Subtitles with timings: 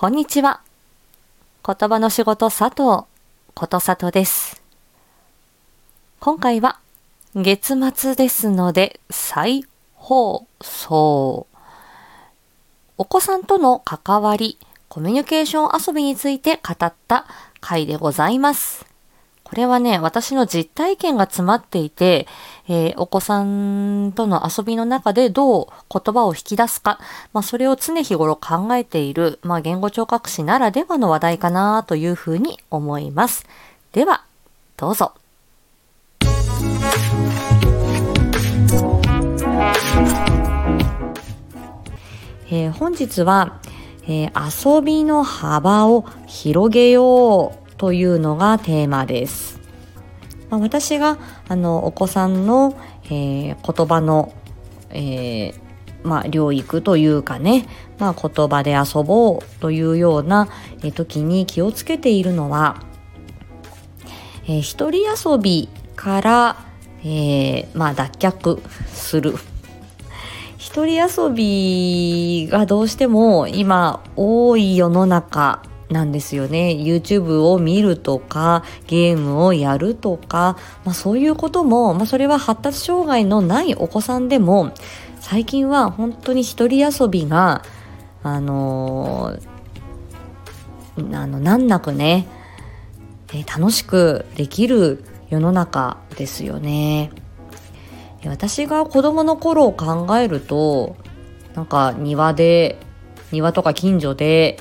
[0.00, 0.60] こんにちは。
[1.66, 3.04] 言葉の仕事佐藤
[3.52, 4.62] ことさとです。
[6.20, 6.78] 今回は
[7.34, 9.64] 月末ですので再
[9.94, 11.48] 放送。
[12.96, 14.56] お子さんとの関わり、
[14.88, 17.26] コミュニケーション遊びについて語った
[17.60, 18.86] 回でございます。
[19.48, 22.28] これはね、私の実体験が詰まっていて、
[22.68, 26.98] えーお子さんとの遊びの中でどう言葉を引き出すか、
[27.32, 33.46] まあ、それを常日頃考えている、まあ、言語聴覚士ならではの話題かなというふうに思います。
[33.92, 34.24] では、
[34.76, 35.14] どうぞ。
[42.50, 43.60] えー本日は、
[44.06, 49.60] えー遊びの幅を広げようというのがテーマです。
[50.50, 54.32] まあ、私があのお子さんの、えー言葉の、
[54.90, 55.54] えー
[56.02, 57.66] まあ、療育というかね、
[57.98, 60.48] まあ、言葉で遊ぼうというような、
[60.82, 62.82] えー時に気をつけているのは、
[64.44, 66.56] えー一人遊びから、
[67.00, 69.34] えーまあ、脱却する。
[70.56, 76.76] 一人遊びがどうしても今多い世の中なんですよね。
[76.78, 84.72] YouTube を見るとか、ゲームをやるとか、まあそういうことも、まあそれは発達障害のないお子さんでも、
[85.20, 87.62] 最近は本当に一人遊びが、
[88.22, 92.26] あのーあの、難なくね、
[93.32, 97.10] えー楽しくできる世の中ですよね。
[98.26, 100.96] 私が子供の頃を考えると
[101.54, 102.78] なんか庭で
[103.30, 104.58] 庭とか近所で、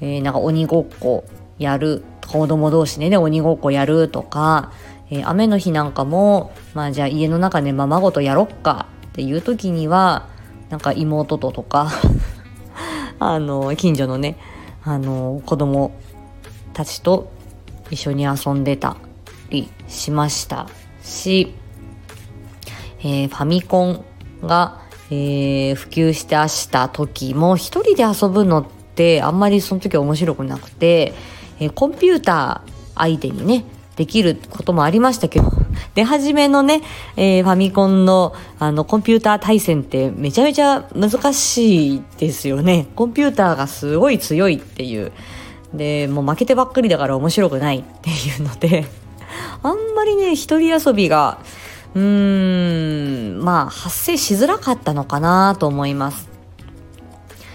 [0.00, 1.24] えーなんか鬼ごっこ
[1.58, 4.72] やる子供同士でね鬼ごっこやるとか、
[5.10, 10.28] えー雨の日なんかもまあじゃあ家の中でままごとやろっかっていう時には
[10.70, 11.90] なんか妹ととか
[13.18, 14.36] あの近所のね
[14.84, 15.92] あの子供
[16.72, 17.30] たちと
[17.90, 18.96] 一緒に遊んでた
[19.50, 20.68] りしました
[21.02, 21.54] し
[23.00, 24.04] えーファミコン
[24.44, 24.78] が、
[25.10, 28.79] えー普及してあした時も一人で遊ぶのって
[29.22, 31.14] あんまりその時は面白くなくて、
[31.58, 33.64] えーコンピューター相手にね
[33.96, 35.52] できることもありましたけど
[35.94, 36.82] 出始めのね、
[37.16, 42.86] えーファミコンのあのコンピューター対戦ってめちゃめちゃ難しいですよね。
[42.94, 45.12] コンピューターがすごい強いっていう。
[45.74, 48.86] でもう負けてばっかりだから面白くないっていうので
[49.62, 51.38] あんまりね一人遊びが
[51.94, 56.29] うーんまあ発生しづらかったのかなと思います。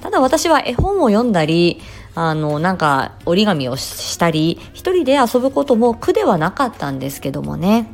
[0.00, 1.80] ただ私は絵本を読んだり
[2.14, 7.86] あのなんか折り紙をしたり一人で遊ぶことも苦ではなかったんですけどもね。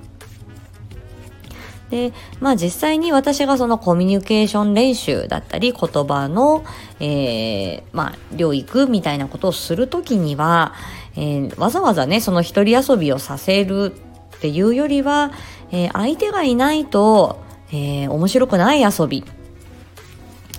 [1.91, 6.65] でまあ実際に私がそのコミュニケーション練習だったり言葉の、
[6.99, 10.75] えーまあ療育みたいなことをするときには、
[11.15, 13.93] えーわざわざねその一人遊びをさせる
[14.37, 15.33] っていうよりは、
[15.71, 17.39] えー相手がいないと、
[17.71, 19.23] えー面白くない遊び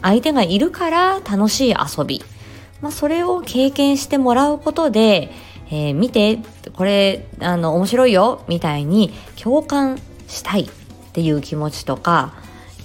[0.05, 2.21] 相手がいるから楽しい遊び、
[2.79, 5.31] まあ、それを経験してもらうことで、
[5.71, 6.37] えー見て
[6.73, 9.11] これあの面白いよみたいに
[9.41, 10.69] 共感したいっ
[11.13, 12.35] ていう気持ちとか、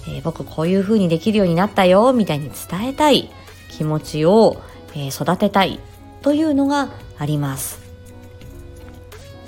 [0.09, 3.31] えー僕こういう風にできるようになったよみたいに伝えたい
[3.69, 4.63] 気持ちを、
[4.95, 5.79] えー育てたい
[6.23, 6.89] というのが
[7.19, 7.81] あります。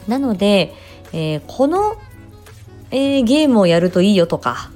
[0.06, 0.74] なので、
[1.14, 1.96] えーこの、
[2.90, 4.70] えーゲームをやるといいよとか、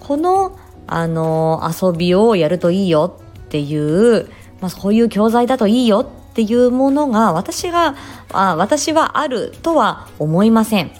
[0.00, 4.28] この、あの遊びをやるといいよっていう、
[4.60, 7.96] まあ、そういう教材だといいよっていうものが私が、
[8.32, 10.90] あ私はあるとは思いません。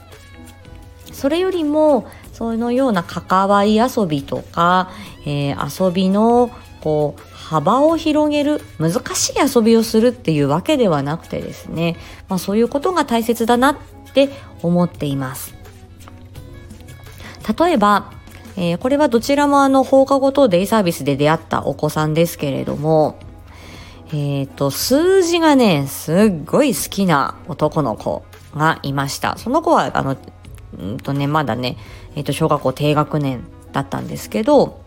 [1.12, 4.90] それよりも、そのような関わり遊びとか、
[5.24, 11.96] えー遊びの、こう、幅を広げる、難しい遊びをするっていうわけではなくてですね、
[12.28, 13.76] まあそういうことが大切だなっ
[14.14, 14.30] て
[14.62, 15.54] 思っています。
[17.58, 18.12] 例えば、
[18.56, 23.18] えーこれはどちらもあの放課後とデイサービスで出会ったお子さんですけれども、
[24.12, 28.24] えっ、と、数字がね、すっごい好きな男の子
[28.54, 29.36] がいました。
[29.36, 30.16] その子は、あの、
[30.78, 31.76] うんとね、まだね、
[32.14, 34.80] えっ、と、小学校低学年だったんですけど、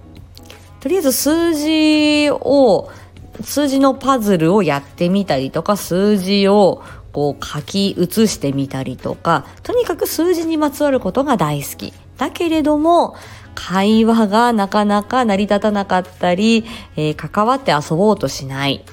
[0.80, 2.90] とりあえず数字を、
[3.42, 6.82] 数字のパズルをやってみたりとか、数字を
[7.12, 11.94] こう書き写してみたりとか、とにかく数字にまつわることが大好き。
[12.18, 13.16] だけれども、
[13.56, 16.66] 会話がなかなか成り立たなかったり、
[16.96, 18.84] えー関わって遊ぼうとしない。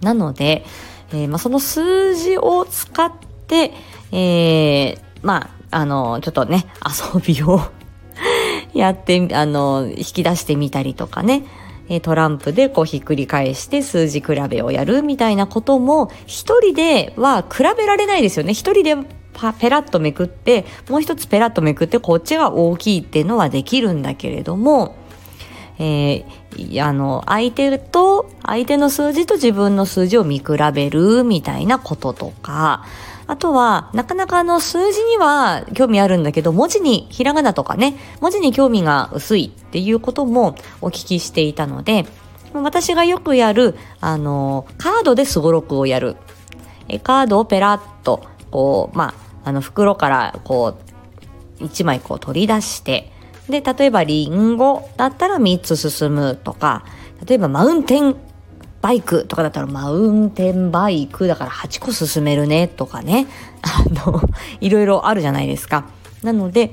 [0.00, 0.64] なので、
[1.12, 3.12] えーまあ、その数字を使っ
[3.46, 3.72] て、
[4.12, 6.66] えーまあ、あの、ちょっとね、
[7.14, 7.60] 遊びを
[8.74, 11.44] やって、あの、引き出してみたりとかね、
[11.90, 18.54] えトランプでこうひっくり返して数字比べをやるみたいなことも一人では比べられないですよね。
[18.54, 18.96] 一人で
[19.58, 24.96] ペラッとめくってもう一つペラッとめくってこっちが大きいっていうのはできるんだけれども、
[25.78, 32.84] えー、あの相手と相手の数字と自分の数字を見比べるみたいなこととか
[33.30, 42.06] あとは、なかなかあの数字には興味あるんだけど、文字に、ひらがなとかね、文字に興味が薄いっていうこともお聞きしていたので、
[42.52, 46.16] 私がよくやる、あの、カードですごろくをやる。
[47.04, 49.14] カードをペラッと、こう、ま
[49.44, 50.76] あ、あの袋からこ
[51.60, 53.12] う、1枚こう取り出して、
[53.48, 56.84] で、例えばリンゴだったら3つ進むとか、
[57.26, 58.16] 例えばマウンテン
[58.80, 63.26] バイクとかだったらマウンテンバイクだから8個進めるねとかね。
[63.62, 64.22] あの、
[64.60, 65.84] いろいろあるじゃないですか。
[66.22, 66.72] なので、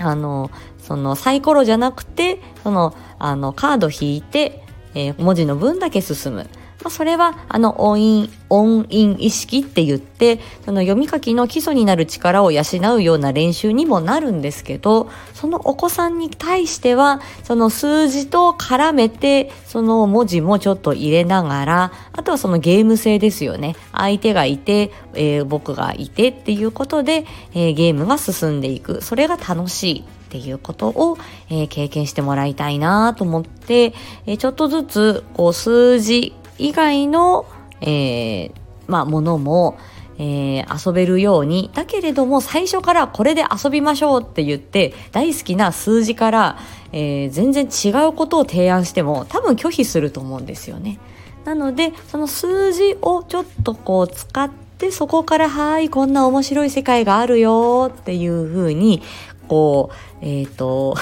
[0.00, 4.64] あの、そのサイコロじゃなくて、その、あの、カード引いて、
[4.94, 6.46] えー、文字の分だけ進む。
[6.82, 12.62] まあ、それは、あの、音韻、音韻意識って言って、その読み書きの基礎になる力を養
[12.94, 23.74] うような練習にもなるんですけど、そのお子さんに対しては、その数字と絡めて、その文字もちょっと入れながら、あとはそのゲーム性ですよね。
[23.92, 29.02] 相手がいて、えー、僕がいてっていうことで、えー、ゲームが進んでいく。
[29.02, 30.04] それが楽しい。
[30.28, 31.16] っていうことを、
[31.48, 33.94] えー、経験してもらいたいなと思って、
[34.26, 37.46] えー、ちょっとずつこう数字以外の、
[37.80, 38.52] えー、
[38.86, 39.78] まあ、ものも、
[40.18, 46.58] えー、遊べるようにだけれども最初からこれで遊びましょうって言って大好きな数字から、
[46.92, 50.98] えー、全然違うことを提案しても多分拒否すると思うんですよね。
[51.44, 59.02] なのでその数字をちょっとこう使ってそこから「はいこんな面白い世界があるよ」っていうふうに
[59.46, 60.96] こう、えっ、ー、と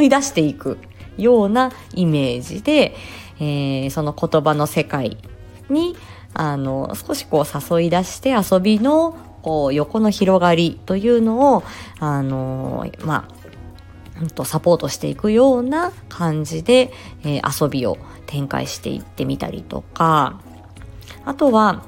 [0.00, 0.78] 誘い出していく
[1.18, 2.94] ようなイメージで、
[3.42, 5.18] えー、その言葉の世界
[5.68, 5.96] に
[6.32, 11.64] あの少しこう誘い出して遊びのこう横の広がりというのを
[11.98, 13.28] あのま
[14.22, 16.92] あとサポートしていくような感じで、
[17.24, 20.40] えー、遊びを展開していってみたりとか
[21.24, 21.84] あとは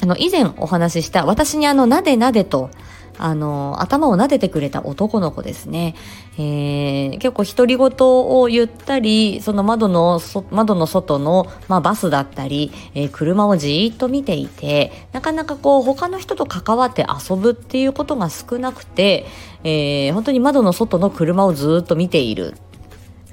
[0.00, 2.70] あの以前お話しした私にあのなでなでと
[3.18, 5.94] あの、頭を撫でてくれた男の子ですね。
[6.38, 19.26] えー、結構独り言を言ったり、その窓の、窓の外の、まあ、バスだったり、えー、車をじーっと見ていて、なかなかこう、他の人と関わって遊ぶっていうことが少なくて、
[19.64, 22.54] えー、本当に窓の外の車をずっと見ている。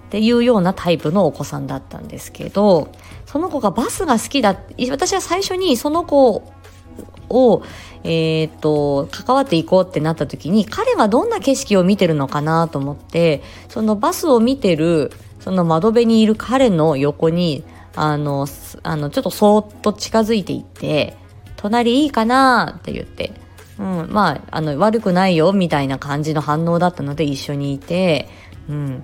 [0.07, 2.89] っていうようなタイプのお子さんだったんですけど、
[3.25, 4.55] その子がバスが好きだ、
[4.91, 6.43] 私は最初にその子
[7.33, 7.63] を、
[8.03, 17.63] えー、っと、関わっていこうってなった時に、彼はどんな景色を見てるのかなと思って、そのバスを見てる、その窓辺にいる彼の横に、
[17.95, 18.47] あの、
[18.83, 21.15] あの、ちょっとそーっと近づいていって、
[21.57, 23.31] 隣いいかなって言って、
[23.79, 28.27] うん、まあ、あの、悪くないよ、みたいな感じの反応だったので一緒にいて、
[28.69, 29.03] うん、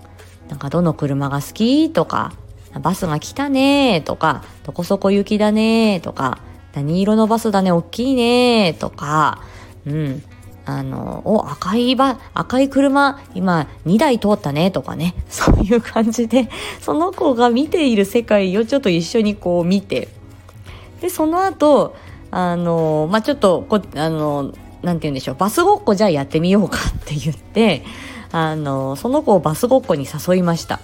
[0.50, 2.34] なんかどの車が好きとか、
[2.82, 6.40] バスが来たねとか、どこそこ行きだねとか、
[6.74, 9.42] 何色のバスだね、大きいね、とか、
[9.86, 10.24] うん。
[10.66, 15.16] あの、お、赤いば、赤い車、今2台通ったね、とかね。
[15.30, 16.50] そういう感じで、
[16.80, 20.10] その子が見ている世界をちょっと一緒にこう見て、
[21.02, 21.96] で、その後、
[22.30, 24.52] あの、まあ、ちょっとこ、あの、
[24.84, 27.84] なんて言うんでしょう、バスごっこじゃあやってみようかって言って、
[28.32, 30.80] あの、その子をバスごっこに誘いました。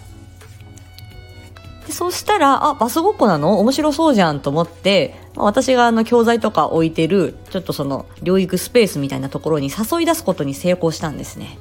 [1.95, 3.57] そしたら、あ、バスごっこなの？
[3.61, 11.57] 面白そうじゃんと思って、私があの教材とか置いてる、ちょっとその療育スペースみたいなところに誘い出すことに成功したんですね。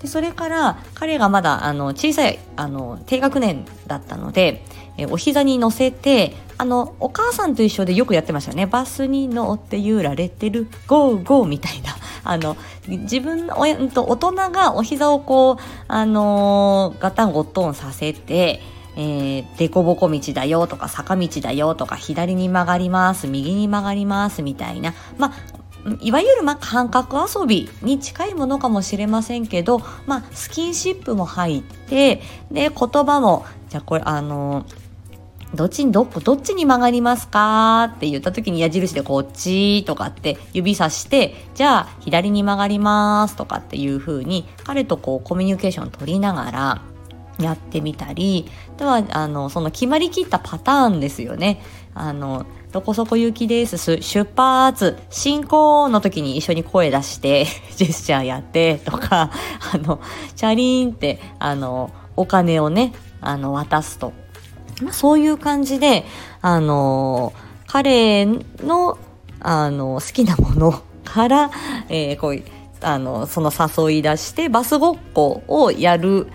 [0.00, 4.64] で、それから彼がまだあの小さい、あの、低学年だったので、
[4.96, 8.64] えお膝に乗せて、あの、お母さんと一緒でよくやってましたね。
[8.64, 11.94] バスに乗って揺られてる、ゴーゴーみたいな。
[12.24, 12.56] あの、
[12.86, 18.62] 自分、おと大人がお膝をこう、あのー、ガタンゴトンさせて、
[18.98, 24.92] えー、凸凹道だよとか坂道だよとか左に曲がります右に曲がりますみたいな。
[25.16, 25.58] まあ
[26.00, 34.66] いわゆるまあ感覚遊びに近いものかもしれませんけど、まあ、スキンシップも入ってで言葉もじゃあこれあの
[35.54, 46.82] どっちにどどっちに曲がりますかって言った時に矢印でこっちとかって指さしてじゃあ左に曲がりますとかっていう風に彼とこうコミュニケーション取りながら
[47.38, 51.62] やってみたり、では、あの、その決まりきったパターンですよね。
[51.94, 53.78] あの、どこそこ行きです。
[54.02, 59.30] 出発、進行の時に一緒に声出して、 ジェスチャーやってとか、
[59.72, 60.00] あの、
[60.36, 64.12] チャリーンって、あの、お金をね、あの、渡すと
[64.82, 66.04] まあ、そういう感じで、
[66.40, 67.32] あの
[67.66, 68.98] 彼の、
[69.40, 71.50] あの好きなもの から、
[71.88, 72.42] えー、こう
[72.80, 76.28] あの、その誘い出してバスごっこをやる、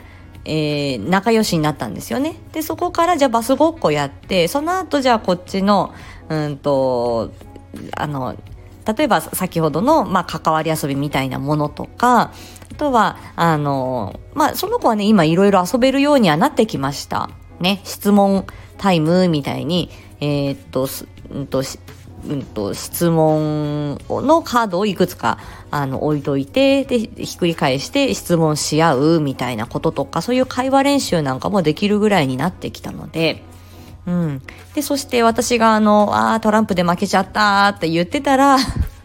[0.46, 2.36] えー、仲良しになったんですよね。
[2.52, 5.94] で、そこからじゃあバスごっこやって、その後じゃあこっちの、
[6.30, 7.32] うんと、
[7.96, 8.36] あの、
[8.86, 12.32] 例えば先ほどの、まあ、関わり遊びみたいなものとか、
[12.72, 17.30] あとは、あの、まあ、その子はね、今いろいろ遊べるようにはなってきました。
[17.60, 18.46] ね、質問
[18.78, 20.88] タイムみたいに、えー、っと、
[21.32, 21.64] うんと、
[22.28, 25.38] うんと、質問のカードをいくつか、
[25.72, 33.44] あの、置いといて、で、ひっくり返して質問し合うみたいなこととか、そういう会話練習なんかもできるぐらいになってきたので、
[34.06, 34.42] うん。
[34.74, 38.58] で、そして私があの、ああ、トランプで負けちゃったって言ってたら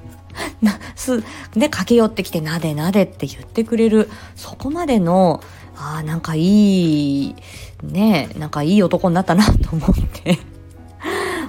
[0.62, 1.22] な、す、
[1.54, 5.40] で、駆け寄ってきて、なでなでって言ってくれる、そこまでの、
[5.76, 7.34] ああ、なんかいい、
[7.82, 10.38] ねなんかいい男になったなと思って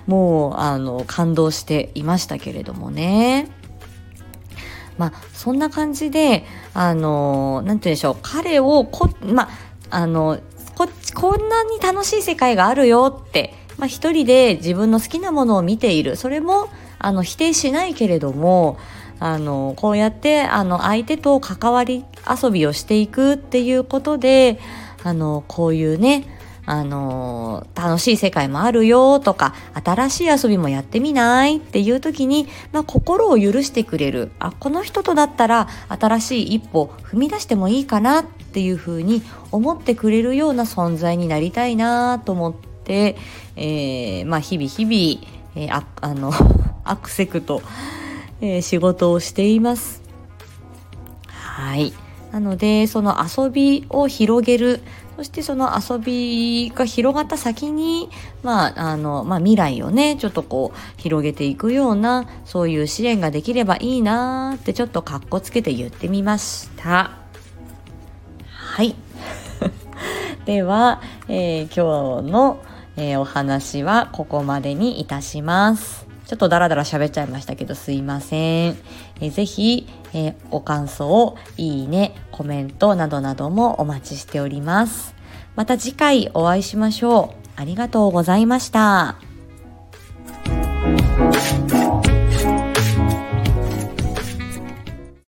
[0.09, 3.47] もう、あの、感動していましたけれどもね。
[4.97, 9.49] まあ、そんな感じで、あの、なんて言うんでしょう、彼をこ、まあ、
[9.91, 10.39] あの、
[10.75, 16.15] ここんなに楽しい世界があるよって、まあ、一人で自分の好きなものを見ている。
[16.15, 18.79] それも、あの、否定しないけれども、
[19.19, 24.59] あの、こうやって、あの、相手と関わり遊びをしていくっていうことで、
[25.03, 26.38] あの、こういうね、
[26.69, 34.29] あの楽しい世界もあるよとか、新しい遊びもやってみないっていう時に、まあ、心を許してくれる。
[34.37, 43.15] あ、この人とだったら新しい一歩踏み出してもいいかなっていうふうに思ってくれるような存在になりたいなと思って、
[43.55, 46.31] えー、まあ、日々日々、えー、ああの
[46.85, 47.63] アクセクと、
[48.41, 50.03] え、仕事をしています。
[51.29, 51.93] はい。
[52.31, 54.81] なので、その遊びを広げる、
[55.19, 58.07] そしてその遊びが広がった先に、
[58.41, 67.11] まあ、あの、まあ、未来をね、ちょっとこう、広げていくような、そういう支援ができればいいなーってちょっとカッコつけて言ってみました。
[68.53, 68.95] はい。
[70.45, 72.61] では、えー、今日の、
[72.95, 76.08] えー、お話はここまでにいたします。
[76.29, 78.77] ちょっとダラダラ喋っちゃいましたけどすいません。
[79.19, 85.15] えー、ぜひ、えー、ご感想、いいね、コメントなどなどもお待ちしております。
[85.55, 87.49] また次回お会いしましょう。
[87.59, 89.28] ありがとうございました。